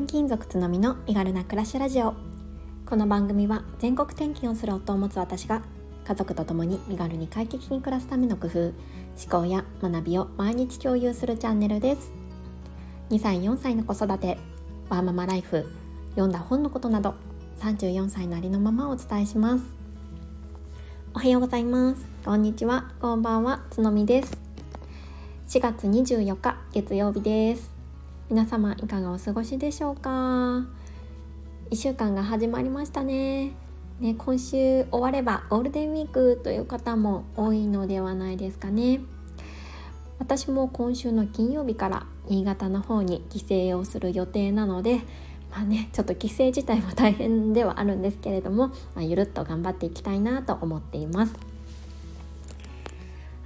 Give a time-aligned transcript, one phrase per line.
[0.00, 2.14] 転勤族つのみの身軽な暮らしラジオ。
[2.86, 5.62] この番組は全国転勤をする夫を持つ私が
[6.06, 8.72] 家族と共に身軽に快適に暮らすための工夫思
[9.30, 12.12] 考や学びを毎日共有するチャンネルです。
[13.10, 14.38] 2歳4歳の子育て
[14.88, 15.68] ワーママライフ
[16.12, 17.14] 読んだ本のことなど
[17.58, 19.64] 34歳のありのままをお伝えします。
[21.12, 22.06] おはようございます。
[22.24, 22.90] こんにちは。
[23.02, 23.64] こんばんは。
[23.68, 24.32] つのみです。
[25.48, 27.69] 4月24日月曜日です。
[28.30, 30.10] 皆様いかがお過ごしでしょうか
[31.70, 33.50] ？1週間が始まりましたね。
[33.98, 39.00] ね今週終わればゴールデンウィークという方も多いのではないですかね。
[40.20, 45.00] 私も今週の金曜日から新潟の方に帰省をする予定なので
[45.50, 51.49] まあねちょっと帰省自体も大変ではあるんですけれども、まあ、ゆるっと頑張っていきたいなと思っています。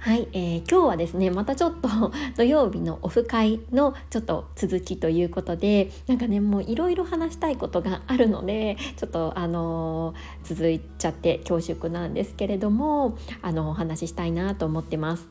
[0.05, 1.89] はい、えー、今日はですねまたちょっと
[2.37, 15.27] 土曜日のオフ会のちょっと続きということでなんかねもういろいろ話したいことがあるのでちょっとあのー、続いちゃって恐縮なんですけれどもあのお話ししたいなと思ってます。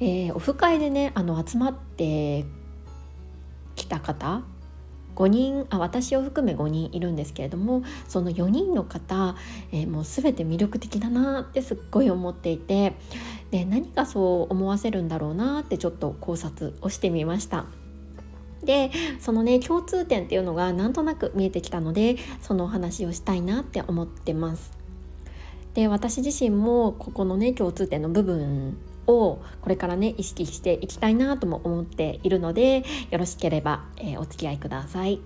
[0.00, 2.44] えー、オフ会でねあの集まって
[3.74, 4.42] きた方
[5.16, 9.34] 5人あ私を含め5人いるんですけれどもその4人の方、
[9.72, 12.94] えー、もう全て魅力的だなってすっごい思っていて
[13.50, 17.66] で何がそう思わせるんだろうなってちょっと考察をしてみました。
[18.62, 24.72] でそのね共通点っていうのがなんとなく見えてきたのでそのお話をしたいなって思ってます。
[25.74, 28.76] で私自身もここのね共通点の部分
[29.06, 35.20] をこれからね意識していきたいなとも思っているのでよろしければ、えー、お付き合いください。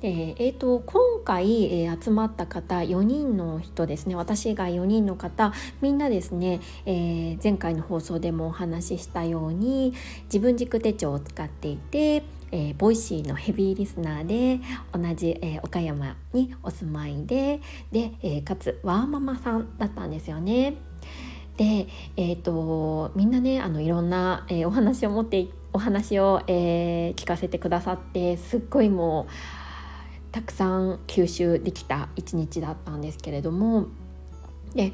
[0.00, 9.92] でえーと、今回、えー、集まった方4人の人ですね私が4人の方みんなですね、えー、前回の放送でもお話ししたように
[10.26, 12.22] 自分軸手帳を使っていて、
[12.52, 14.60] えー、 Voicy のヘビーリスナーで
[14.92, 17.60] 同じ、え岡山にお住まいで
[17.90, 20.76] で、えかつワーママさんだったんですよね。
[21.58, 29.32] で、えーと、みんなねあのいろんな、えー、お話を持ってお話を、えー、聞かせてくださってすっごいもう
[30.32, 33.88] たくさん吸収できた一日だったんですけれども
[34.74, 34.92] で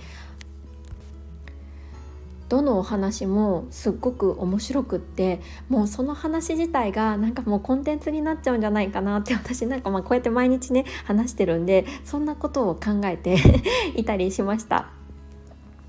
[2.49, 13.37] どのお話もすっごく面白くってもうその話自体がなんかもうコンテンツになっちゃうんじゃないかなって私なんかまあこうやって毎日ね話してるんでそんなことを考えて
[13.97, 15.04] いたりしました。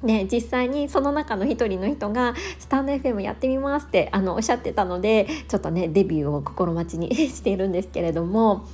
[0.06, 8.68] ね、実際にその中の一人の人が「スタンド FM やってみます」ってあのおっしゃってたのでちょっとねデビューを心待ちに しているんですけれども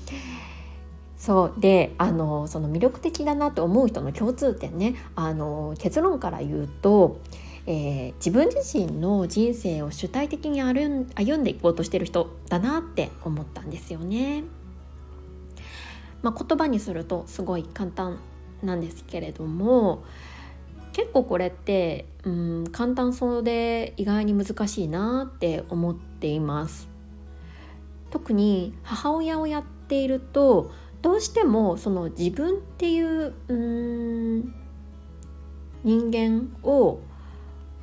[1.16, 7.22] そうであのその魅力的だなと思う人の共通点ねあの結論から言うと、
[7.66, 14.44] えー、自分自身の人生を主体的に歩んでいこうとしてる人だなって思ったんですよね。
[16.22, 18.20] まあ、言葉にするとすごい簡単
[18.64, 20.04] なんですけれども
[20.94, 26.90] 結構これってうん簡単そうで意外に難しいなって思っています
[28.10, 30.72] 特に母親をやっていると
[31.02, 34.54] どうしてもその自分っていううん
[35.84, 37.00] 人間を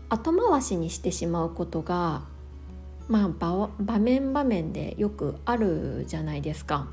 [0.08, 2.22] 後回しにしてしまうことが
[3.08, 6.88] まあ場面場面でよくあるじゃないですか。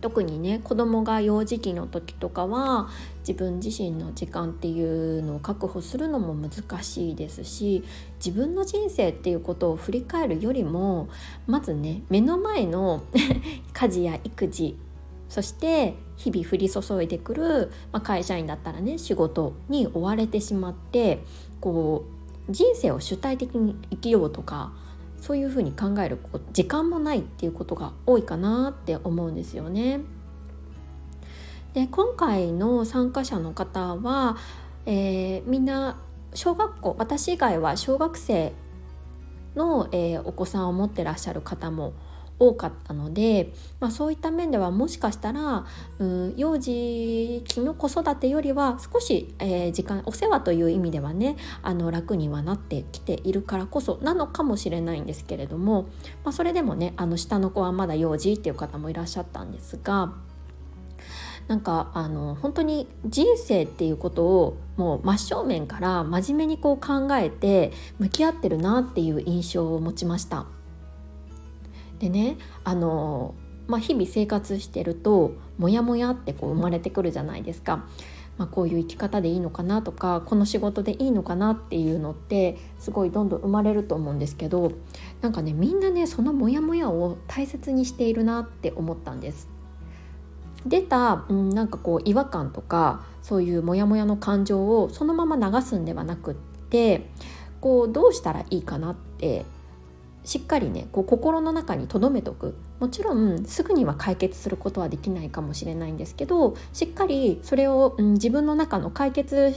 [0.00, 2.88] 特にね子供が幼児期の時とかは
[3.20, 7.82] 自分自身の時間っていうのを確保するのも難しいですし
[8.24, 11.08] 自分の人生っていうことを振り返るよりも
[11.46, 13.02] まずね目の前の
[13.72, 14.78] 家事や育児
[15.28, 21.22] そして日々降り注いでくる、まあ、会社員だったらね仕事に追われてしまって
[21.60, 22.04] こ
[22.48, 24.72] う人生を主体的に生きようとか
[25.20, 26.18] そういうふうに考える
[26.52, 30.00] 時間もないっていうことが多いかなって思うんですよね。
[31.74, 34.36] で今回の参加者の方は、
[34.86, 35.98] えー、みんな
[36.34, 38.52] 小学校私以外は小学生
[39.54, 41.92] の、えー、お子さんを持ってらっしゃる方も
[42.38, 45.66] 多かったので、まあ、そういった面ではもしかしたら、
[45.98, 55.84] うん、幼児期の子育てよりは少し、えー、時間お世話という意味ではねあの楽にはなってきているからこそなのかもしれないんですけれども、
[56.24, 60.12] まあ、それでもねあの下の子はまだ幼児っていう方もいらっしゃったんですが。
[61.48, 70.46] なんかあの本当に人生っていうことをもう真正面から真面目にこう考えて向き合ってるなっていう印象を持ちました。
[71.98, 73.34] でねあの、
[73.66, 77.86] まあ、日々生活してるとモヤモヤってこう生まれてくるじゃないですか。
[78.38, 84.70] まあ、こういう生き方でいいのかなとかこの仕事でいいのかなっていうのってすごいどんどん生まれると思うんですけど
[85.20, 89.48] なんかねみんなねそのモヤモヤを大切にしているなって思ったんです。
[90.66, 97.10] 出た、うん、なんかこう違和感とかそういうモヤモヤの感情をそのまま流すんではなくって
[97.60, 99.44] こうどうしたらいいかなって
[100.28, 109.54] しっかりねこう心の中に留めとくもちろんすぐには解決することはできないかもしれないんですけどしっかりそれを、うん、自分の中の解決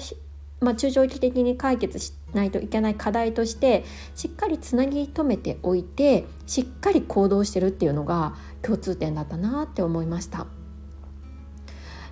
[0.61, 3.83] まあ、中長期的に解決しないといけない課題として
[4.13, 10.45] しっかりつなぎ止めておいてしっかり行動してるっていうのが共通点だったなって思いました。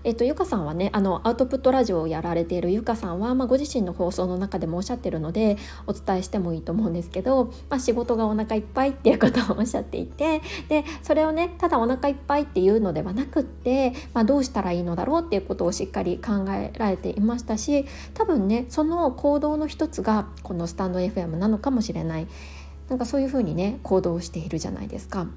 [0.04, 5.58] えっと、ゆかさんはねあのアウトプットラジオをやられているゆかさんは、まあ、ご自身の放送の中でもおっしゃってるので
[5.88, 22.28] お伝えしてもいいと思うんですけど、まあ、仕事がお腹いっぱいっていうことをおっしゃっていてでそれをねただお腹いっぱいっていうのではなくって、まあ、どうしたらいいのだろうっていうことをしっかり考えられていましたし多分ねその行動の一つがこのスタンド FM なのかもしれない
[22.90, 25.28] なんかそういうふうにね行動しているじゃないですか。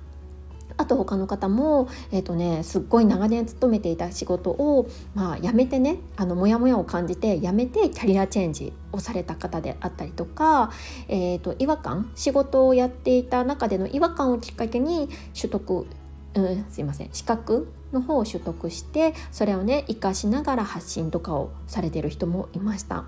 [0.77, 10.73] あと他の方も、えーとね、すっごい長年勤めていた仕事を、まあ、辞めてねあのモヤモヤを感じて辞めてキャリアチェンジをされた方であったりとか、
[11.09, 15.87] えーと、違和感仕事をやっていた中での違和感をきっかけに取得、
[16.35, 23.05] うん、すいません資格の方を取得してそれをね活かしながら発信とかをされてる人もいました。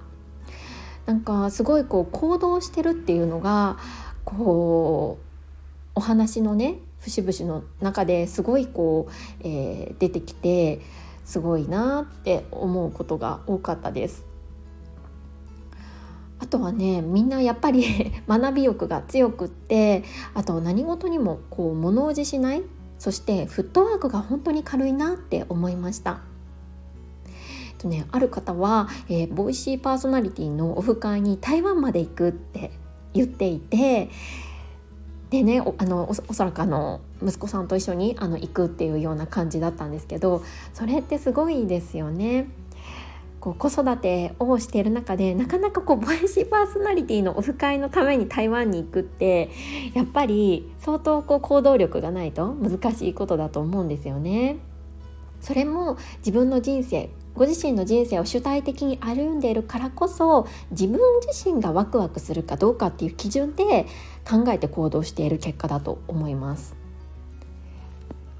[1.06, 3.76] なんかすごいこう行動してるっていうのが
[4.24, 5.24] こう
[5.94, 10.80] お話のね節々の中ですごいこう、えー、出てきて
[11.24, 14.24] すごいなって思うことが多かったです。
[16.40, 20.02] あとはねみんなやっぱり 学び欲が強くって
[20.34, 22.62] あと何事にもこう物おじしない
[22.98, 26.20] そしてフットワークが本当に軽いなって思いました。
[27.84, 32.70] とね、ある方は、えー、 Voicyパーソナリティのオフ会に台湾まで行くって
[33.12, 34.10] 言っていて
[35.34, 42.46] でねおあのおそらくあの息子さんと一緒にあの行くっていうような感じだったんですけどそれってすごいですよね。
[43.40, 49.50] こう子育てをしている中でなかなかこう Voicyパーソナリティのオフ会のために台湾に行くって
[49.92, 54.58] やっぱり相当こう行動力がないと難しいことだと思うんですよね。
[55.40, 63.86] それも自分の人生ご自身の人生を主体的に歩んでいるからこそ自分自身がワクワクするかどうかっていう基準で
[64.28, 66.83] 考えて行動している結果だと思います。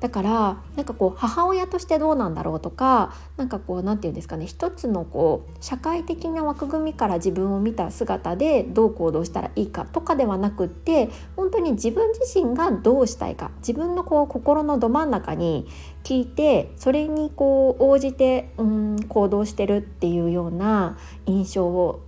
[0.04, 15.66] だからなんかこう母親としてどうなんだろうとか何かこう何て言うんですかね一つのこう社会的な枠組みから自分を見た姿でどう行動したらいいかとかではなくって本当に自分自身がどうしたいか自分のこう心のど真ん中に
[16.02, 22.02] 聞いてそれにこう応じてうん行動してるっていうような印象を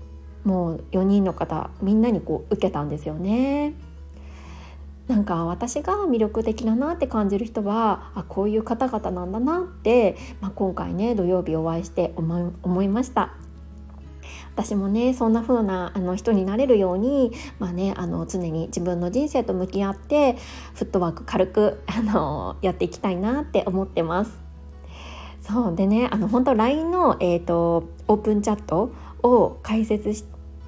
[0.44, 3.72] もう4人の方みんなにこう受けたんですよね。
[5.08, 13.34] なんか私が魅力的だなって感じる人はあこういう方々なんだなって、まあ、今回ね土曜日お会いして思い思いました。
[14.56, 20.36] 私もねそんな風なあな人になれるように、まあね、あの常に自分の人生と向き合って
[20.74, 24.40] フットワーク軽くあのやっていきたいなって思ってます。
[25.42, 28.92] そうでねあの本当 LINE の、えーと、オープンチャット
[29.22, 30.24] を開設し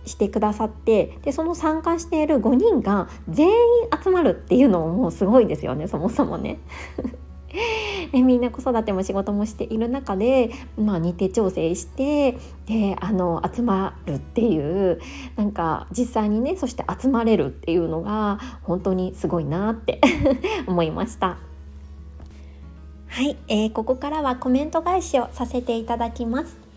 [0.08, 3.54] してくださってでその参加している5人が全員
[4.02, 6.58] 集まるっていうのももうすごいですよねそもそもね。
[8.12, 12.32] でみんな子育ても仕事もしている中で、まあ、日程調整して
[12.66, 15.00] であの集まるっていう
[15.36, 20.00] なんか実際にねそして集まれるっていうのが本当にすごいなって
[20.66, 21.38] 思いました。
[23.08, 26.67] はい、えー、ここからはコメント返しをさせていただきます。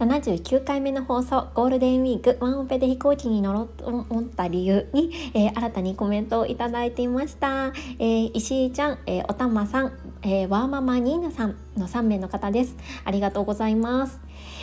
[0.00, 9.92] 79回目の放送ゴールデンウィークワンオペで飛行機に乗ろうと思った理由に、えー、新たにコメントをいただいていました、えー、石井ちゃん、えー、おたまさん、
[10.22, 12.76] えー、ワーママニーナさんの3名の方です。
[13.04, 14.20] ありがとうございます。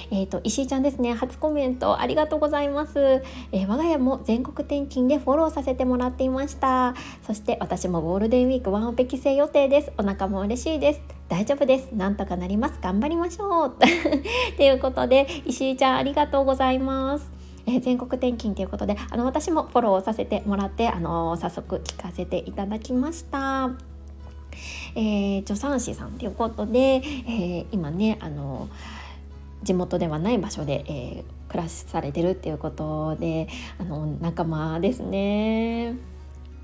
[0.10, 1.14] えっ、ー、と石井ちゃんですね。
[1.14, 2.98] 初コメントありがとうございます、
[3.52, 6.96] えー、我が家も全国転勤でフォローさせてもらっていました。
[7.22, 9.92] そして私もゴールデンウィークワンオペ帰省予定です。
[10.00, 11.17] お腹も嬉しいです。
[11.30, 13.76] 大丈夫ですなんとかなります頑張りましょう
[14.58, 17.38] ということで石井ちゃんありがとうございます
[17.70, 23.72] え、全国転勤ということであの私もフォローさせてもらってあの早速聞かせていただきました。
[24.96, 28.70] えー、助産師さんということで、えー、今ねあの
[29.62, 35.96] 地元ではない場所で、えー、暮らしされてるっていうことであの仲間ですね。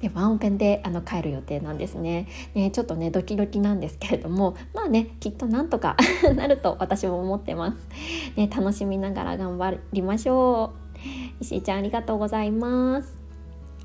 [0.04, 2.28] でワンオペンであの帰る予定なんですね。
[2.54, 5.96] ねちょっとねドキドキなんですけれどもまあねきっとなんとか
[6.36, 7.88] なると私も思ってます、
[8.36, 11.40] ね、楽しみながら頑張りましょう。
[11.40, 13.16] 石井ちゃんありがとうございます。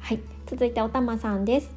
[0.01, 0.38] はい。
[0.49, 1.71] 続いておたまさんです。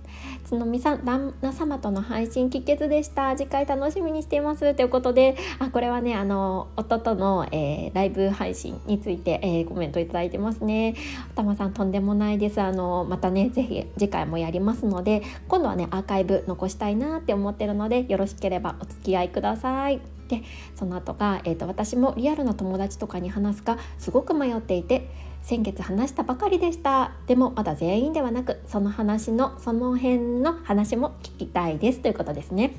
[0.46, 3.36] つのみさん旦那様との配信帰結でした。
[3.36, 4.74] 次回楽しみにしています。
[4.76, 10.96] ということであこれはねあの夫との、えー、ライブ配信について、えー、コメントいただいてますね。
[11.34, 12.62] おたまさんとんでもないです。
[12.62, 20.00] あのまたねぜひ次回もやりますので今度はねアーカイブ残したいなって思ってるのでよろしければお付き合いください。
[20.30, 20.44] で
[20.76, 25.10] その後が、えーと私もリアルな友達とかに話すかすごく迷っていて
[25.42, 32.74] 先月話したばかりでしたでもまだ全員ではなくその話のその辺の話も聞きたいですということですね。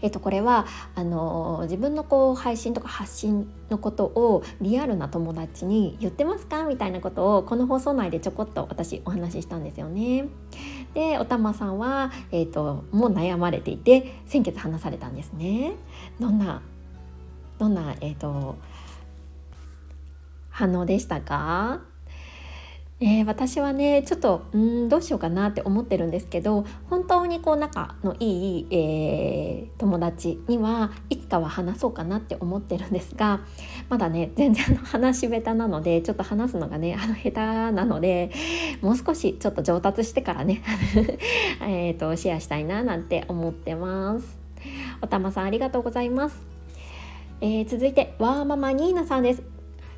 [0.00, 6.64] えっと、これはあの自分のこう配信とか発信のことをリアルな友達に言ってますか？
[6.64, 10.28] みたいなことをこの放送内でちょこっと私お話ししたんですよね。
[10.94, 15.74] でおたまさんは、えっと、もう悩まれていて先月話されたんですね。
[16.18, 16.62] どんな
[17.58, 18.56] どんな、えっと
[20.56, 21.82] 反応でしたか？
[22.98, 33.40] えー、私はねちょっとうんどうしようかなって思ってるんですけど本当にこう仲のいい、えー、友達にはいつかは話そうかなって思ってるんですが
[33.90, 37.32] まだね全然話し下手なのでちょっと話すのがねあの下手
[37.72, 38.30] なので
[38.80, 40.62] もう少しちょっと上達してからね
[41.68, 44.38] えとシェアしたいななんて思ってます。
[45.02, 46.46] おたまさんありがとうございます。
[47.42, 49.42] えー、続いてワーママニーナさんです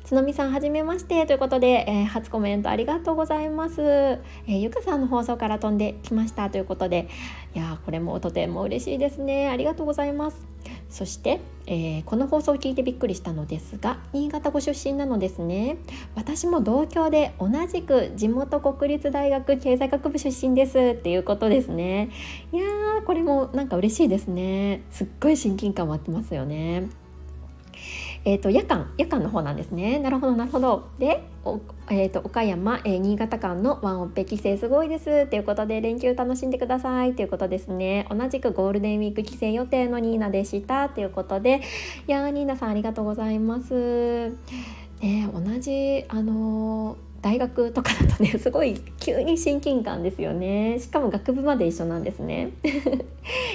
[0.09, 1.27] つのみさんはじめまして。
[1.27, 6.49] ということで、えー、初コメントありがとうございます、えー、ゆかさんの放送から飛んできました。
[6.49, 7.07] ということで
[7.53, 9.49] いやこれもとても嬉しいですね。
[9.49, 10.47] ありがとうございます。
[10.89, 15.77] そして、えー、この放送を聞いてびっくりしたのですが新潟ご出身なのですね。
[16.15, 20.95] 私も同郷で同じく地元国立大学経済学部出身です。
[20.97, 22.09] っていうことですね。
[22.51, 24.81] いやーこれもなんか嬉しいですね。
[24.89, 26.89] すっごい親近感湧ってますよね。
[28.29, 29.97] えーと、夜間夜間の方なんですね。
[29.97, 30.87] なるほどなるほど。
[30.99, 31.23] で
[31.89, 35.25] えーと、岡山、えー、新潟間のワンオペ帰省すごいです。
[35.25, 37.15] ということで連休楽しんでください。
[37.15, 38.05] ということですね。
[38.11, 40.89] 同じくゴールデンウィーク帰省予定のニーナでした。
[40.89, 41.61] ということで
[42.07, 44.29] いやーニーナさんありがとうございます。
[45.01, 50.79] ね、同じあのー大学とかだとね すごい急に親近感ですよね。
[50.79, 52.51] しかも学部まで一緒なんですね。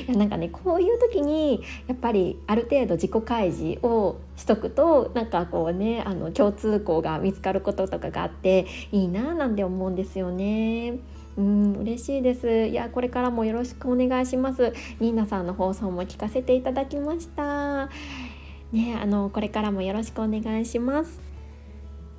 [0.07, 10.99] いやなんかねこういう時にやっぱりある程度自己開示をしとくとなんかこうねあの共通項が見つかることとかがあっていいななんて思うんですよね。
[11.37, 12.67] うん嬉しいです。
[12.67, 14.73] いやこれからもよろしくお願いします。
[15.01, 17.89] ニーナさんの放送も聞かせていただきました。
[18.73, 21.34] ねあのこれからもよろしくお願いします。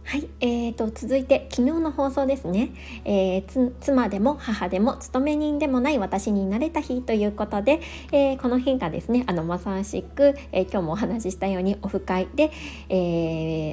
[0.06, 2.70] はい、えーと、続いて昨日の放送ですね、
[3.06, 7.82] えー、妻でも母でも勤め人でもない私になれた日ということで、
[8.12, 12.52] えー、この日がですねあのまさしく、えー、今日もお話ししたようにオフ会で、
[12.90, 12.94] え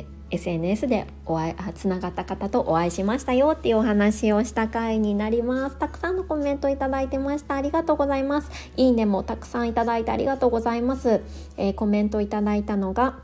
[0.08, 5.76] ー SNS でお会いつながった方とお会いしましたよっていうお話をした回になります。
[5.76, 7.54] たくさんのコメントいただいてました。
[7.54, 8.50] ありがとうございます。
[8.78, 11.20] いいねもたくさんいただいてありがとうございます、
[11.58, 13.18] えー、コメントいただいたのが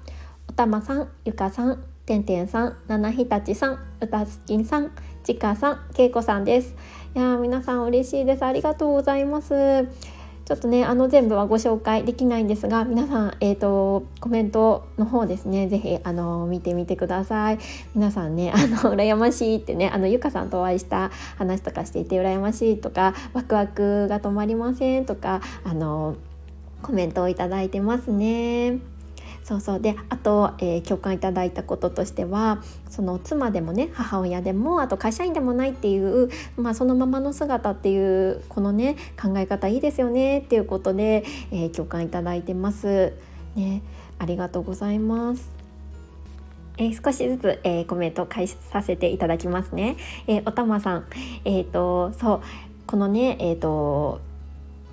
[0.48, 1.97] おたまさんゆかさん。
[2.08, 4.92] てんてんさん、ななひたちさん、うたすきさん、
[5.24, 6.74] ちかさん、けいこさんです。
[7.14, 8.46] いや皆さん嬉しいです。
[8.46, 9.52] ありがとうございます。
[10.46, 17.58] ちょっとねあの全部はご紹介できないんですが皆さん、えーと、コメントの方ですね是非あの見てみてください
[17.94, 26.16] 皆さんね あの羨ましいってねあのゆかさんとお会いした話とかしていて羨ましいとかワクワクが止まりませんとかあの
[26.80, 28.97] コメントをいただいてますね。
[29.48, 36.28] そうそうであと、えー、共感いただいたこととしてはその妻でもね母親でもあと会社員でもないっていう、
[36.58, 43.14] まあ、そのままの姿っていうこのね考え方いいですよねっていうことで、えー、共感いただいてます。
[43.56, 43.80] ね、
[44.18, 45.50] ありがとうございます。
[46.76, 49.96] えー、少しずつ、えー、コメント返させていただきますね。
[50.26, 51.06] えー、おたまさん、
[51.46, 52.40] えっ、とそう
[52.86, 54.20] このねえっ、と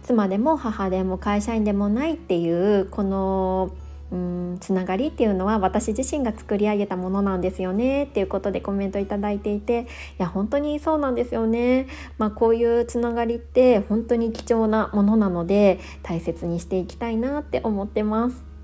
[0.03, 3.71] 妻でも母でも会社員でもないっていうこの
[4.11, 9.85] うんつながりっていうのは私自身が作り上げたものなんですよねっていうことでコメントいただいていてい
[10.19, 18.54] や本当にそうなんですよね、まあ、こういうつながりって本当に貴重なものなので大切にしていきたいなって思ってます。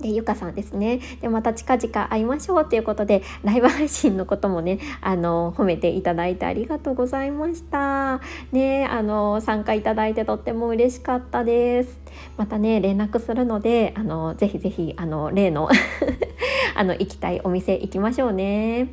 [0.00, 1.00] でゆかさんですね。
[1.20, 8.20] でまた近々会いましょうということでライブ配信のこともねあの褒めていただいてありがとうございました。
[8.52, 12.00] ねあの参加いただいてとっても嬉しかったです。
[12.36, 15.68] またね連絡するのであのぜひぜひあの例の
[16.74, 18.88] あの行きたいお店行きましょうね。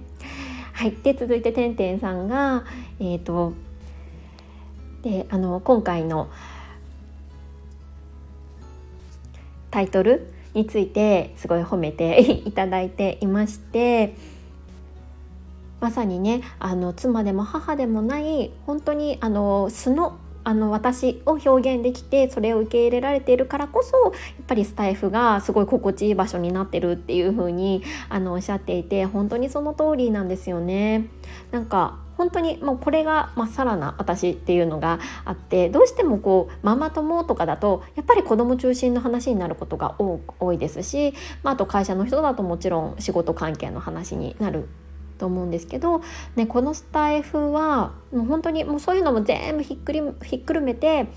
[0.74, 2.64] はいで続いててんてんさんが
[3.00, 3.54] えっ、ー、と
[5.02, 6.30] であの今回の
[9.72, 14.16] タイトルについてすごい褒めて いただいていまして
[15.80, 24.14] まさにねあの妻でも母でもない本当にあの素のあの私を表現できてそれを受け入れられているからこそやっ
[24.48, 31.08] ぱりスタイフがすごい心地いい場所になってるっていう風にあにおっしゃっていて本当にその通りなんですよね。
[31.52, 44.68] なんか本当にもうこれがまっさらな私っていうのがあってどうしてもこうママ友とかだとやっぱり子供中心の話になることが多いですし、まあ、あと会社の人だともちろん仕事関係の話になる
[45.18, 46.02] と思うんですけど、
[46.36, 51.08] ね、このスタイフはもう本当にもうそういうのも全部ひっくりひっくるめて、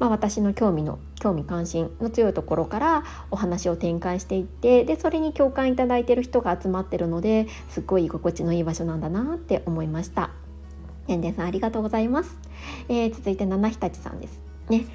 [0.00, 10.30] まあ、私の興味の興味関心の強いところからお話を展開していってでそれに共感いただいている人が集まってるのですっごい居心地のいい場所なんだなって思いました。
[11.06, 12.38] ねんでんさんありがとうございます。
[12.88, 14.40] えー、続いて七日立さんです。
[14.70, 14.86] ね、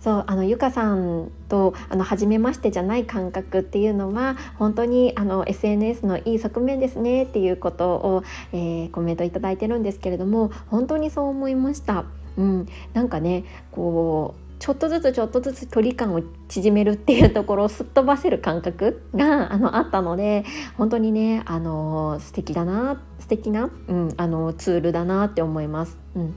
[0.00, 12.04] そうあのゆかさんとあの初めましてじゃない感覚っていうのは本当にあの SNS のいい側面ですねっていうことを、えー、コメント頂いてるんですけれども本当にそう思いました。
[12.36, 20.44] うん、なんかねこうちょっとずつちょっとずつ距離感を縮めるっていうところを すっ飛ばせる感覚があのあったので
[20.78, 25.98] 本当にねあの素敵だな素敵な、うん、あのツールだなって思います。
[26.14, 26.34] うん。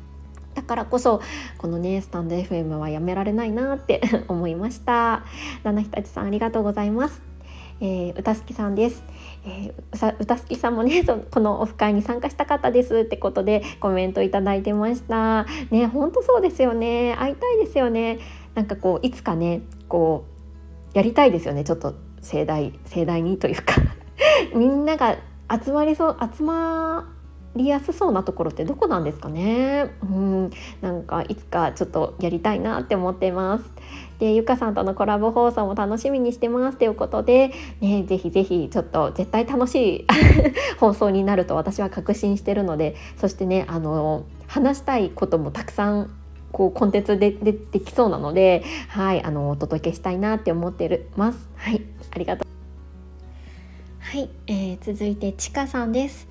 [0.55, 1.21] だからこそ
[1.59, 5.23] このねスタンド FM はやめられないなって 思いました。
[5.63, 7.21] 七日立さんありがとうございます。
[7.79, 9.03] えー、歌好きさんです、
[9.45, 15.45] えー、歌好きさんもね そこのオフ会に参加したかったですってことでコメントいただいてました。
[15.71, 17.15] ね本当そうですよね。
[17.17, 18.19] 会いたいですよね。
[18.55, 20.25] なんかこういつかねこ
[20.93, 21.63] うやりたいですよね。
[21.63, 23.75] ちょっと盛大盛大にというか。
[24.55, 25.15] みんなが
[25.63, 27.07] 集まりそう集ま
[27.55, 29.91] りやすそうなところってどこなんですかね。
[30.03, 30.51] うん。
[30.81, 33.71] なんかいつかちょっとやりたいなって思ってます。
[34.19, 40.07] でゆかさんとのコラボ放送も楽しみにしてますということでねぜひぜひちょっと絶対楽しい
[40.79, 46.09] 放送になると私は確信してるのでそしてねあの話したいこともたくさん
[46.51, 51.49] こうコンテンツで出てきそうなのではいあのお届けしたいなって思ってるます。
[51.55, 52.47] はいありがとう。
[53.99, 56.29] はい、えー、続いてちかさんです。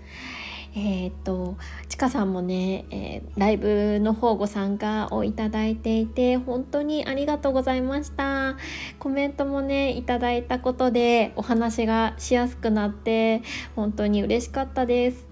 [0.79, 1.57] えー、と
[1.89, 8.59] ちかさんもね、えー、ライブの方ご参加をいただいていて本当にありがとうございました。
[8.99, 13.43] コメントもねいただいたことでお話がしやすくなって
[13.75, 15.27] 本当に嬉しかったです。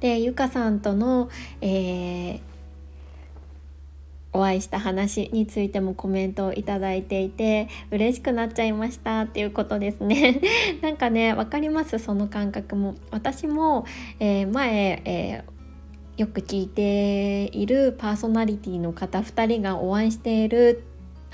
[0.00, 1.28] でゆかさんとの、
[1.60, 2.53] えー
[4.34, 10.40] お会いした話についてもコメントをいただいていて嬉しくなっちゃいましたっていうことですね。
[10.82, 11.98] なんかね分かります？
[12.00, 12.96] その感覚も。
[13.12, 13.86] 私も、
[14.18, 20.82] えー、前、えー、よく聞いているパーソナリティの方2人がお会いしている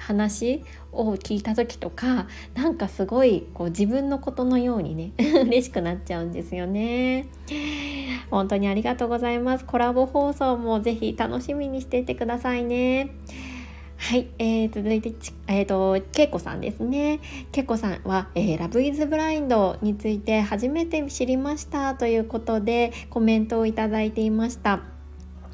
[0.00, 5.12] 話を聞いた時とかなんかすごいこう自分のことのようにね
[5.46, 7.28] 嬉しくなっちゃうんですよね。
[8.30, 9.64] 本当にありがとうございます。
[9.64, 13.10] コラボ放送もぜひ楽しみにしていてくださいね。
[13.96, 15.12] はい、えー、続いて
[15.46, 17.20] えっ、ー、とけいこさんですね。
[17.52, 24.99] けいこさんは、えー、ラブイズブラインドについて初めて知りましたということでコメントをいただいていました。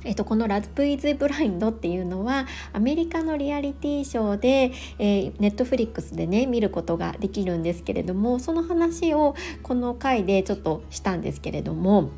[0.07, 12.11] えっと、この「ラブ・イズ・ブラインド」っていうのはアメリカのリアリティショーで、えー、ネットフリックスでね見ることができるんですけれどもその話をこの回でちょっとしたんですけれども。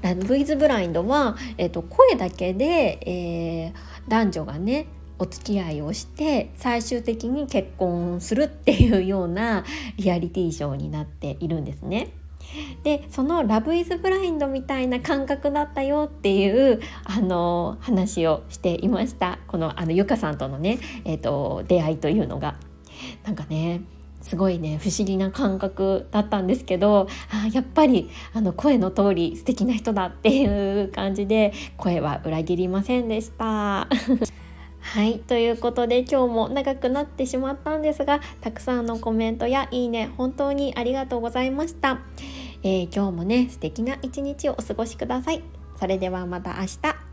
[0.00, 3.72] ラブ・イズ・ブラインドは、えっと、声だけで、えー、
[4.06, 4.86] 男女がね
[5.18, 9.64] お付き合いをして最終的に結婚するっていうような
[9.96, 12.12] リアリティショーになっているんですね。
[12.82, 22.56] でその「ラブ・イズ・ブラインド」みたいな感覚だったよっていうあの話をしていましたこのあのゆかさんとのね、えーと、出会いというのが。
[23.24, 23.82] なんかね
[24.22, 33.88] すごいね不思議な感覚だったんですけどあやっぱりあの声の通り素敵な人だっていう感じで声は裏切りませんでした。
[34.84, 42.00] はいということで今日も長くなってしまったんですがたくさんのコメントやいいね本当にありがとうございました。
[42.62, 45.42] えー、今日もね素敵な一日をお過ごしください。
[45.78, 47.11] それではまた明日